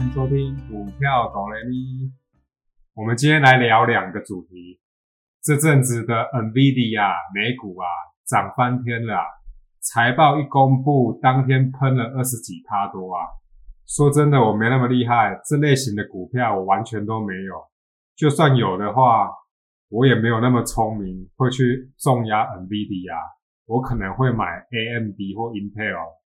[0.00, 2.10] 欢迎收听股票懂雷咪。
[2.94, 4.80] 我们今天来聊两个主题。
[5.42, 7.86] 这阵子的 NVIDIA 美股啊
[8.24, 9.20] 涨翻天了，
[9.80, 13.28] 财报一公布，当天喷了二十几趴多啊。
[13.86, 17.62] 说真的，我没那么厉害，这类型的股票我完全都没有。
[18.16, 19.30] 就算有的话，
[19.90, 23.18] 我也没有那么聪明，会去重压 NVIDIA。
[23.66, 26.19] 我可能会买 AMD 或 Intel。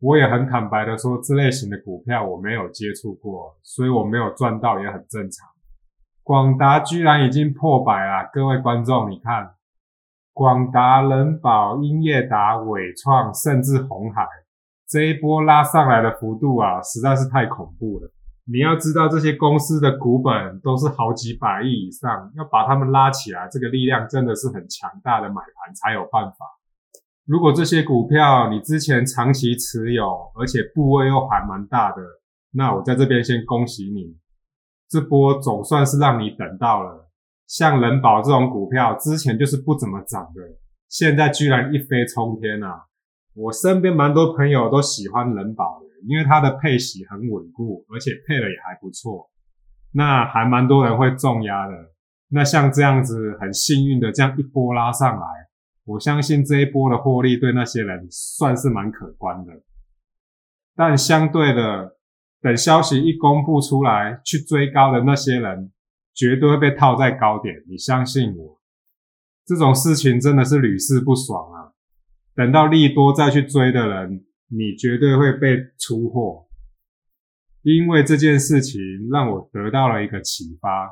[0.00, 5.48] 我也很坦白的说，这类型的股票我没有接触过，所以我没有赚到也很正常。
[6.22, 9.54] 广达居然已经破百了，各位观众，你看，
[10.32, 14.26] 广达、人保、英业达、伟创，甚至红海，
[14.86, 18.12] 这一波拉上来的幅度啊，实在是太恐怖了。
[18.44, 26.55] 你要知道，这些公司的股本都是好几百亿以上，要把它们拉起来，这个力量真的是很强大的买盘才有办法。
[27.26, 32.00] 如果这些股票你之前长期持有，而且部位又还蛮大的，
[32.52, 34.16] 那我在这边先恭喜你，
[34.88, 37.10] 这波总算是让你等到了。
[37.48, 40.40] 像人保这种股票，之前就是不怎么涨的，
[40.88, 42.84] 现在居然一飞冲天啊！
[43.34, 49.28] 我身边蛮多朋友都喜欢人保的，因为它的配息很稳固，而且配的也还不错。
[49.92, 51.74] 那还蛮多人会重压的。
[52.28, 55.26] 那像这样子很幸运的，这样一波拉上来。
[55.86, 59.62] 我相信这一波的获利对那些人算是蛮可观的，
[60.74, 61.96] 但相对的，
[62.40, 65.72] 等消息一公布出来，去追高的那些人
[66.12, 67.54] 绝对会被套在高点。
[67.68, 68.60] 你相信我，
[69.44, 71.70] 这种事情真的是屡试不爽啊！
[72.34, 76.48] 等到利多再去追的人，你绝对会被出货。
[77.62, 80.90] 因为这件事情让我得到了一个启发：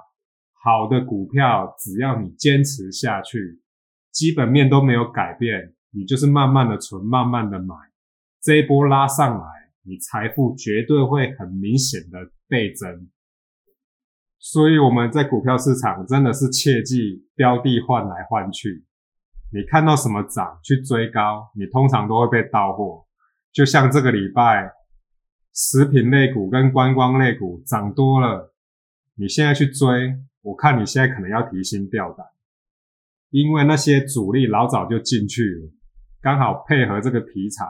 [0.62, 3.61] 好的股票，只要你坚持下去。
[4.15, 7.75] 基本面都没有改变，你就是慢慢的存，慢慢的买，
[8.41, 9.45] 这一波拉上来，
[9.83, 13.09] 你财富绝对会很明显的倍增。
[14.39, 18.85] 所以我们在股票市场真的是切记标的换来换去，
[19.52, 23.05] 你看到什么涨去追高，你通常都会被到货。
[23.52, 24.70] 就像这个礼拜，
[25.52, 28.55] 食品类股跟观光类股涨多了，
[29.17, 32.25] 你现在去追，我看你现在可能要提心吊胆。
[33.34, 35.72] 因为那些主力老早就进去了，
[36.22, 37.67] 刚好配合这个题材，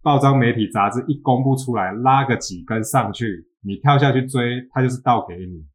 [0.00, 5.66] 报章媒体杂志一公布出来，拉个几根上去，你跳下去追，它就是倒给你。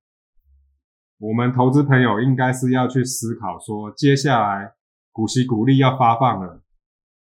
[1.20, 4.72] 我们投资朋友应该是要去思考说，接下来
[5.12, 6.64] 股息股利要发放了，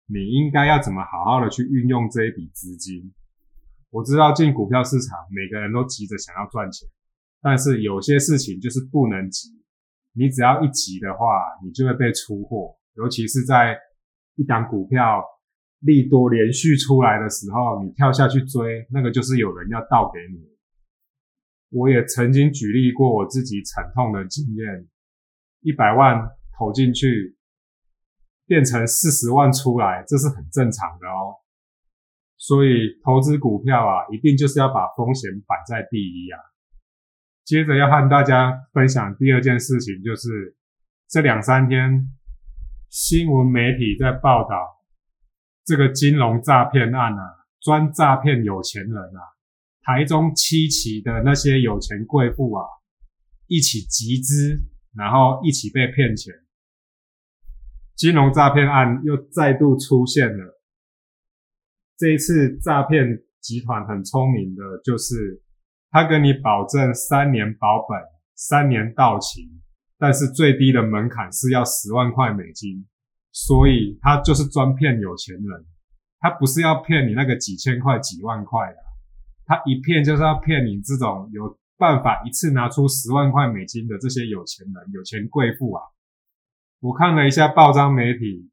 [0.08, 3.14] 你应该要怎么好好的去运用这一笔资金。
[3.90, 6.88] 我知道进股票市场，每个人都急着想要赚钱，
[7.42, 9.50] 但是有些事情就是不能急。
[10.18, 13.78] 你只要一急的话，你就会被出货，尤其是在
[14.36, 15.22] 一档股票
[15.80, 20.56] 利多连续出来的时候，你跳下去追，那个就是有人要倒给你。
[21.70, 24.88] 我也曾经举例过我自己惨痛的经验，
[25.62, 27.36] 一百万投进去，
[28.46, 31.36] 变成四十万出来，这是很正常的哦。
[32.38, 36.40] 所以投资股票啊，一定就是要把风险摆在第一啊。
[37.46, 40.58] 接着要和大家分享第二件事情，就是
[41.08, 42.10] 这两三天
[42.90, 44.56] 新闻媒体在报道
[45.64, 47.22] 这个金融诈骗案啊，
[47.62, 49.22] 专诈骗有钱人啊，
[49.84, 52.66] 台中七期的那些有钱贵妇啊，
[53.46, 54.60] 一起集资，
[54.96, 56.34] 然后一起被骗钱，
[57.96, 60.60] 金融诈骗案又再度出现了。
[61.96, 65.45] 这一次诈骗集团很聪明的，就是。
[65.96, 67.98] 他跟你保证三年保本，
[68.36, 69.50] 三年到期，
[69.98, 72.86] 但是最低的门槛是要十万块美金，
[73.32, 75.66] 所以他就是专骗有钱人，
[76.20, 78.78] 他不是要骗你那个几千块、几万块的，
[79.46, 85.82] 他一骗就是要骗你这种有办法一次拿出十万块美金的这些有钱人、有钱贵妇啊。
[86.82, 88.52] 我看了一下报章媒体，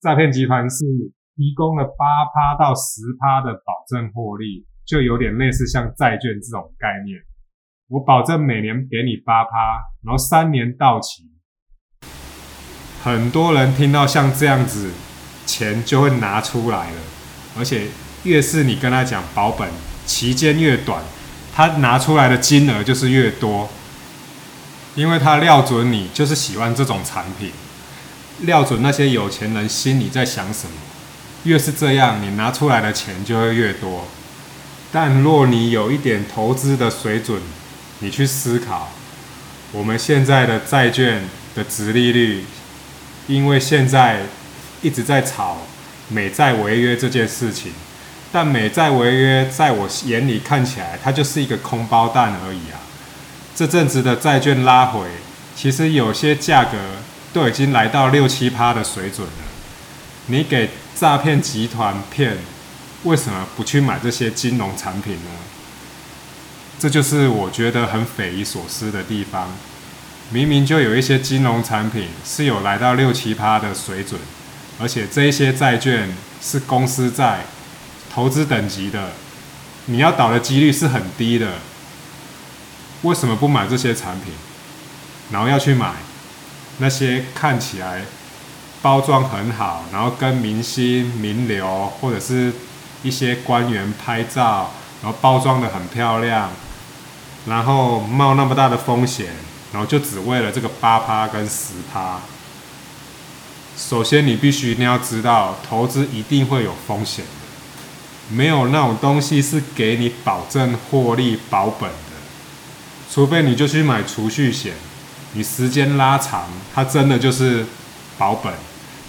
[0.00, 0.84] 诈骗集团是
[1.36, 4.66] 提供了八趴到十趴的保证获利。
[4.88, 7.20] 就有点类似像债券这种概念，
[7.88, 9.50] 我保证每年给你八趴，
[10.02, 11.24] 然后三年到期。
[13.02, 14.90] 很多人听到像这样子，
[15.44, 16.96] 钱就会拿出来了，
[17.58, 17.88] 而且
[18.24, 19.68] 越是你跟他讲保本
[20.06, 21.02] 期间越短，
[21.54, 23.68] 他拿出来的金额就是越多，
[24.94, 27.52] 因为他料准你就是喜欢这种产品，
[28.40, 30.72] 料准那些有钱人心里在想什么，
[31.44, 34.06] 越是这样，你拿出来的钱就会越多。
[34.90, 37.40] 但若你有一点投资的水准，
[38.00, 38.88] 你去思考，
[39.72, 41.22] 我们现在的债券
[41.54, 42.44] 的值利率，
[43.26, 44.22] 因为现在
[44.80, 45.58] 一直在炒
[46.08, 47.72] 美债违约这件事情，
[48.32, 52.80] 但美债违约在我眼里看起来，它就是一个空包蛋而已啊。
[53.54, 55.06] 这阵子的债券拉回，
[55.54, 56.78] 其实有些价格
[57.32, 59.44] 都已经来到六七趴的水准了。
[60.26, 62.38] 你给诈骗集团骗，
[63.04, 65.30] 为什么不去买这些金融产品呢？
[66.78, 69.48] 这就是我觉得很匪夷所思的地方。
[70.30, 74.20] 明明就有一些金融产品是有来到六七趴的水准，
[74.78, 77.44] 而且这一些债券是公司债、
[78.12, 79.12] 投资等级的，
[79.86, 81.54] 你要倒的几率是很低的。
[83.02, 84.32] 为什么不买这些产品，
[85.32, 85.94] 然后要去买
[86.78, 88.02] 那些看起来
[88.82, 92.52] 包装很好，然后跟明星、名流或者是
[93.02, 94.70] 一些官员拍照，
[95.02, 96.50] 然后包装的很漂亮，
[97.46, 99.26] 然后冒那么大的风险？
[99.70, 102.20] 然后就只为了这个八趴跟十趴。
[103.76, 111.96] 首先，你必须一定要知道，投资一定会有风险的，没有那种东西是给你保证获利保本的。
[113.12, 114.72] 除非你就去买储蓄险，
[115.34, 117.66] 你时间拉长，它真的就是
[118.16, 118.52] 保本。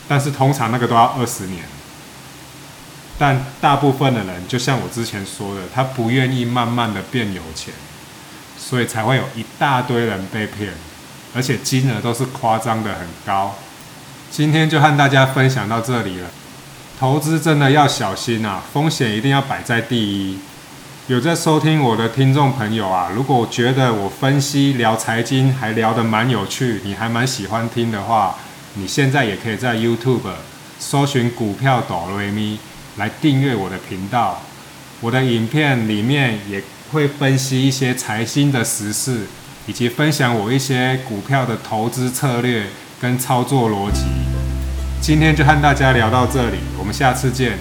[0.07, 1.63] 但是通常那个都要二十年。
[3.19, 7.71] 但大部分的人，就像我之前说的，他不愿意慢慢的变有钱。
[8.61, 10.71] 所以才会有一大堆人被骗，
[11.33, 13.55] 而且金额都是夸张的很高。
[14.29, 16.29] 今天就和大家分享到这里了。
[16.99, 20.37] 投资真的要小心啊，风险一定要摆在第一。
[21.07, 28.35] 有在收听我的听众朋友啊，如果觉得我分析聊财经还聊得蛮有趣，你还蛮喜欢听的话，
[28.75, 30.29] 你现在也可以在 YouTube
[30.77, 32.59] 搜寻股票哆瑞咪
[32.99, 34.43] 来订阅我的频道。
[35.01, 36.61] 我的影片里面也。
[36.91, 39.27] 会分析一些财新的时事，
[39.67, 42.65] 以及分享我一些股票的投资策略
[42.99, 44.05] 跟操作逻辑。
[44.99, 47.59] 今天就和大家聊到这里，我们下次见。